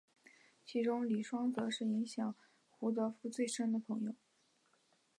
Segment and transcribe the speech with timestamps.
[0.65, 2.33] 其中李双泽是影响
[2.71, 4.15] 胡德夫最深的朋友。